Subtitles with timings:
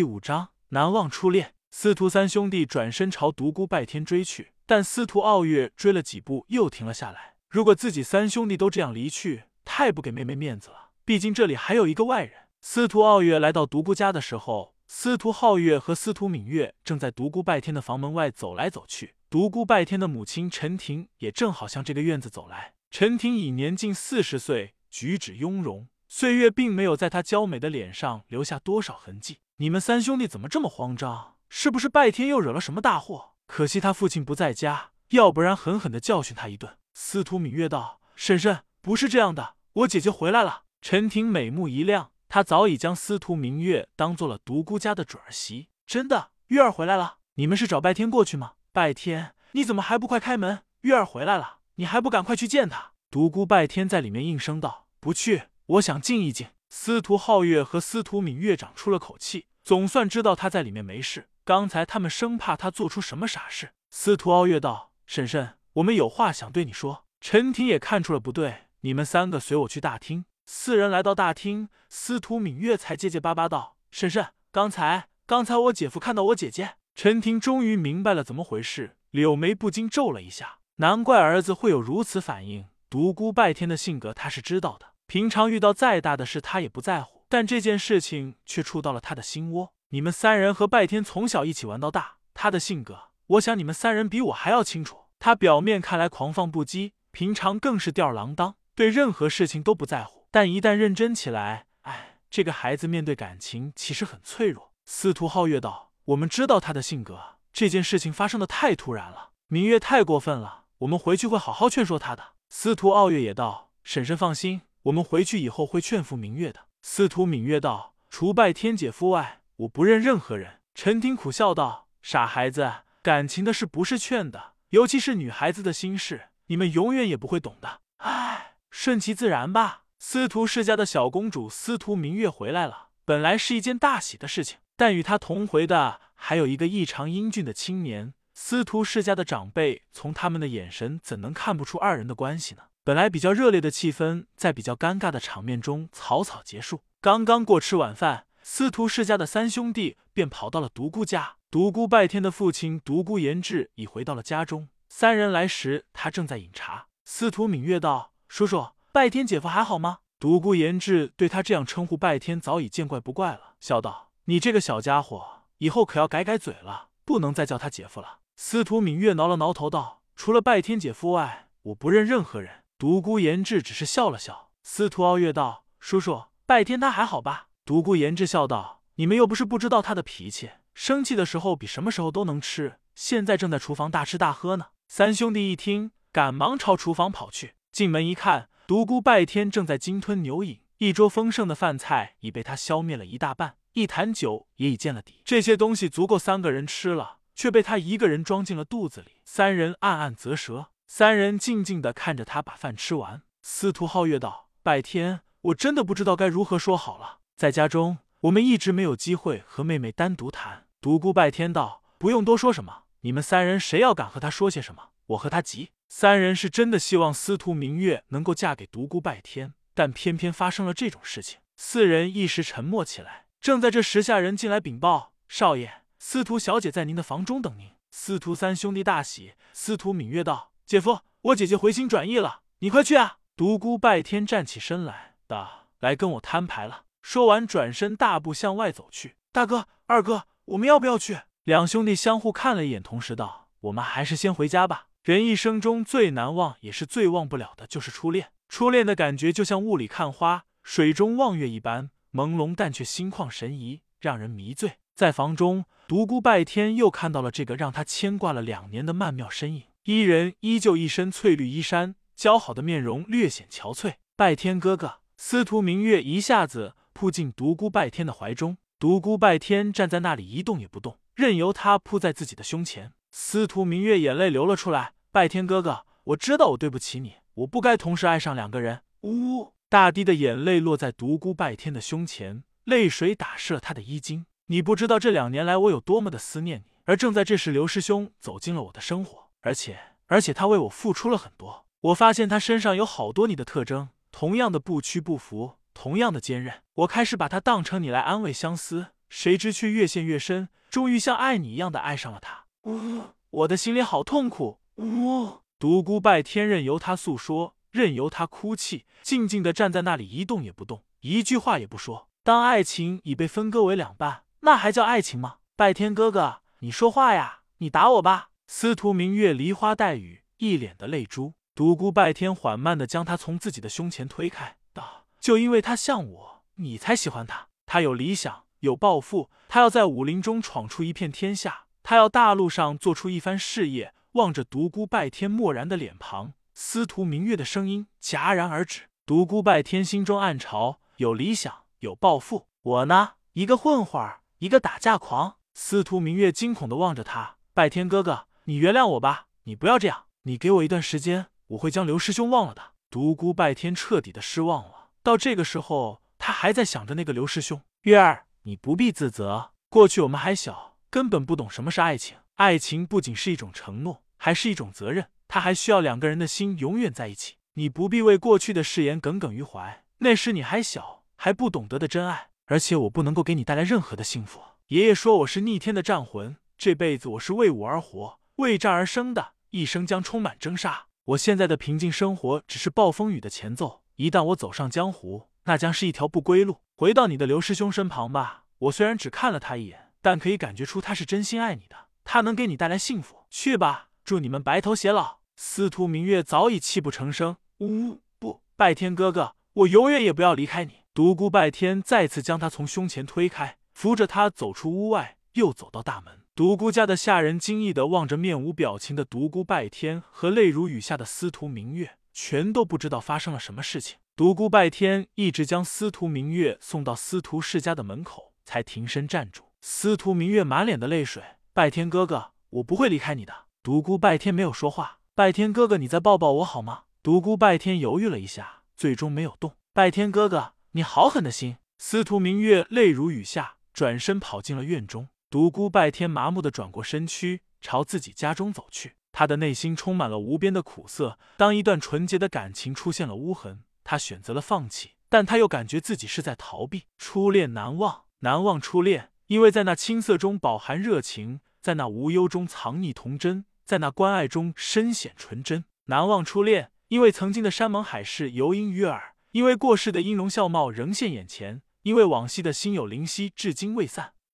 [0.00, 1.52] 第五章难忘初恋。
[1.70, 7.34] 司徒三兄弟转身朝独孤拜天追去，但司徒傲月追了几步又停了下来。
[7.50, 10.92] 如果自己三兄弟都这样离去，太不给妹妹面子了。
[11.04, 12.32] 毕竟这里还有一个外人。
[12.62, 19.16] 司徒傲月来到独孤家的时候，司徒皓月和司徒敏月正在独孤拜天的房门外走来走去。
[19.28, 22.72] 独孤拜天的母亲陈婷也正好向这个院子走来。
[22.90, 29.38] 陈婷已年近四十岁，举止雍容，岁月并没有在她娇美的脸上留下多少痕迹。
[29.58, 31.36] 你们三兄弟怎么这么慌张？
[31.48, 33.34] 是不是拜天又惹了什么大祸？
[33.46, 36.76] 可惜他父亲不在家，要不然狠狠的教训他一顿。
[36.94, 45.68] 司徒明月道：“婶婶，不是这样的，我姐姐回来了。”陈婷美目一亮，她早已将司徒明月当做了独孤家的准儿媳。
[45.86, 47.18] 真的，月儿回来了。
[47.34, 48.54] 你们是找拜天过去吗？
[48.72, 50.64] 拜天，你怎么还不快开门？
[50.80, 52.94] 月儿回来了，你还不赶快去见他？
[53.12, 61.28] 独孤拜天在里面应声道：“不去，我想静一静。”司徒皓月和司徒敏月长出了口气，总算知道他在里面没事。
[61.44, 63.72] 刚才他们生怕他做出什么傻事。
[63.90, 70.24] 司徒傲月道：“婶婶，我们有话想对你说。”陈婷也看出了不对，你们三个随我去大厅。
[70.46, 80.58] 四人来到大厅，司徒敏月才结结巴巴道：“婶婶，刚才刚才我姐夫看到我姐姐。”陈婷终于明白了怎么回事，柳眉不禁皱了一下。
[80.76, 82.66] 难怪儿子会有如此反应。
[82.88, 89.72] 独孤拜天的性格他是知道的，平常遇到再大的事他也不在乎，但这件事情却触到了他的心窝。
[89.88, 95.06] 你们三人和拜天从小一起玩到大，他的性格，我想你们三人比我还要清楚。
[95.18, 100.28] 他表面看来狂放不羁，平常更是吊儿郎当，对任何事情都不在乎。
[100.30, 104.70] 但一旦认真起来，哎，这个孩子面对感情其实很脆弱。
[104.84, 107.20] 司徒皓月道：“我们知道他的性格，
[107.52, 120.60] 这件事情发生的太突然了，明月太过分了，我们回去会好好劝说他的。”司徒傲月也道：“婶婶放心，我们回去以后会劝服明月的。”司徒敏月道：“除拜天姐夫外。”我不认任何人。
[120.74, 122.72] 陈婷苦笑道：“傻孩子，
[123.02, 127.80] 感情的事不是劝的，尤其是女孩子的心事，你们永远也不会懂的。
[127.98, 138.14] 唉，顺其自然吧。”司徒世家的小公主司徒明月回来了，本来是一件大喜的事情，但与她同回的还有一个异常英俊的青年。
[138.32, 142.62] 司徒世家的长辈从他们的眼神怎能看不出二人的关系呢？
[142.82, 146.80] 本来比较热烈的气氛，在比较尴尬的场面中草草结束。
[147.00, 148.26] 刚刚过吃晚饭。
[148.42, 151.36] 司徒世家的三兄弟便跑到了独孤家。
[151.50, 154.68] 独孤拜天的父亲独孤延志已回到了家中。
[154.88, 156.86] 三人来时，他正在饮茶。
[157.04, 174.52] 司徒敏月道：“叔叔，拜天姐夫还好吗？”独孤延志对他这样称呼拜天早已见怪不怪了，笑道：“你这个小家伙，以后可要改改嘴了，不能再叫他姐夫了。”司徒敏月挠了挠头道：“除了拜天姐夫外，我不认任何人。”独孤延志只是笑了笑。
[174.62, 182.78] 司徒傲月道：“叔叔，拜天他还好吧？”独孤延志笑道：“你们又不是不知道他的脾气，生气的时候比什么时候都能吃。
[182.94, 187.52] 现在正在厨房大吃大喝呢。”三兄弟一听，赶忙朝厨房跑去。
[187.70, 195.20] 进门一看，独孤拜天正在鲸吞牛饮，一桌丰盛的饭菜已被他消灭了一大半，一坛酒也已见了底。
[195.26, 199.20] 这些东西足够三个人吃了，却被他一个人装进了肚子里。
[199.26, 200.68] 三人暗暗啧舌。
[200.92, 203.22] 三人静静的看着他把饭吃完。
[203.42, 210.66] 司徒皓月道：“拜天，我真的不知道该如何说好了。”在家中，我们一直没有机会和妹妹单独谈。
[210.80, 215.70] 独孤拜天道，不用多说什么，你们三人谁要敢和他说些什么，我和他急。
[215.88, 221.38] 三人是真的希望司徒明月能够嫁给独孤拜天，但偏偏发生了这种事情。
[221.56, 223.26] 四人一时沉默起来。
[223.40, 227.74] 正在这时，下人进来禀报：少爷，司徒小姐在您的房中等您。
[227.92, 229.34] 司徒三兄弟大喜。
[229.52, 233.16] 司徒敏月道：姐夫，我姐姐回心转意了，你快去啊！
[233.34, 236.84] 独孤拜天站起身来道：来跟我摊牌了。
[237.02, 239.16] 说完，转身大步向外走去。
[239.32, 241.22] 大哥、二哥，我们要不要去？
[241.42, 244.86] 两兄弟相互看了一眼，同时道：“我们还是先回家吧。
[245.02, 248.28] 人一生中最难忘，也是最忘不了的，就是初恋。
[248.48, 259.64] 初恋的感觉就像雾里看花，水中望月一般，朦胧但却心旷神怡，让人迷醉。”在房中，独孤拜天又看到了这个让他牵挂了两年的曼妙身影。
[259.84, 263.94] 伊人依旧一身翠绿衣衫，姣好的面容略显憔悴。
[264.14, 266.74] 拜天哥哥，司徒明月一下子。
[266.92, 272.92] 扑进独孤拜天的怀中，独孤拜天站在那里一动也不动，任由他扑在自己的胸前。
[273.10, 284.26] 司徒明月眼泪流了出来：“拜天哥哥，我知道我对不起你，我不该同时爱上两个人。”呜，大滴的眼泪落在独孤拜天的胸前，泪水打湿了他的衣襟。
[284.48, 291.66] 你不知道这两年来我有多么的思念你，而正在这时，刘师兄走进了我的生活，而且而且他为我付出了很多。
[291.80, 295.56] 我发现他身上有好多你的特征，同样的不屈不服。
[295.72, 302.44] 同样的坚韧，我开始把他当成你来安慰相思，谁知却越陷越深，终于像爱你一样的爱上了他。
[302.64, 304.58] 呜，我的心里好痛苦。
[304.76, 312.08] 呜，独孤拜天任由他诉说，任由他哭泣，静静的站在那里一动也不动，一句话也不说。
[312.22, 315.36] 当爱情已被分割为两半，那还叫爱情吗？
[315.56, 317.40] 拜天哥哥，你说话呀！
[317.58, 318.29] 你打我吧！
[318.52, 321.34] 司徒明月梨花带雨，一脸的泪珠。
[321.54, 327.46] 独孤拜天缓慢的将他从自己的胸前推开，道：“就因为他像我，你才喜欢他。
[327.64, 338.88] 他有理想，有抱负，他要在武林中闯出一片天下，他要大陆上做出一番事业。”望着独孤拜天漠然的脸庞，司徒明月的声音戛然而止。
[339.06, 345.36] 独孤拜天心中暗潮：有理想，有抱负，我呢，一个混混儿，一个打架狂。
[345.54, 357.60] 司徒明月惊恐的望着他：“拜天哥哥，你原谅我吧，你不要这样，你给我一段时间，我会将刘师兄忘了的。”独孤拜天彻底的失望了，到这个时候，他还在想着那个刘师兄。
[357.82, 362.16] 月儿，你不必自责，过去我们还小，根本不懂什么是爱情。
[362.34, 367.36] 爱情不仅是一种承诺，还是一种责任，它还需要两个人的心永远在一起。
[367.54, 372.30] 你不必为过去的誓言耿耿于怀，那时你还小，还不懂得的真爱。
[372.46, 374.40] 而且我不能够给你带来任何的幸福。
[374.66, 380.86] 爷爷说我是逆天的战魂，这辈子我是为武而活，为战而生的，一生将充满征杀。
[381.04, 386.60] 我现在的平静生活只是暴风雨的前奏，一旦我走上江湖，那将是一条不归路。
[386.76, 388.44] 回到你的刘师兄身旁吧。
[388.58, 391.76] 我虽然只看了他一眼，但可以感觉出他是真心爱你的。
[392.04, 395.20] 他能给你带来幸福，去吧，祝你们白头偕老。
[395.36, 397.36] 司徒明月早已泣不成声。
[397.58, 400.80] 呜，不，拜天哥哥，我永远也不要离开你。
[400.92, 406.19] 独孤拜天再次将他从胸前推开，扶着他走出屋外，又走到大门。
[406.40, 413.98] 独孤家的下人惊异的望着面无表情的独孤拜天和泪如雨下的司徒明月，全都不知道发生了什么事情。
[414.16, 419.44] 独孤拜天一直将司徒明月送到司徒世家的门口，才停身站住。
[419.60, 421.22] 司徒明月满脸的泪水。
[421.52, 423.34] 拜天哥哥，我不会离开你的。
[423.62, 425.00] 独孤拜天没有说话。
[425.14, 426.84] 拜天哥哥，你再抱抱我好吗？
[427.02, 429.52] 独孤拜天犹豫了一下，最终没有动。
[429.74, 431.58] 拜天哥哥，你好狠的心！
[431.76, 435.08] 司徒明月泪如雨下，转身跑进了院中。
[435.30, 438.96] 独孤拜天麻木的转过身躯，朝自己家中走去。
[439.12, 441.20] 他的内心充满了无边的苦涩。
[441.36, 446.86] 当一段纯洁的感情出现了污痕，他选择了放弃，但他又感觉自己是在逃避。
[446.98, 449.10] 初恋难忘，难忘初恋。
[449.28, 455.64] 因为在那青涩中饱含热情，在那无忧中藏匿童真，在那关爱中深显纯真。
[455.84, 464.14] 难忘初恋，因为曾经的山盟海誓犹萦于耳，因为过世的音容笑貌仍现眼前，因为往昔的心有灵犀至今未散。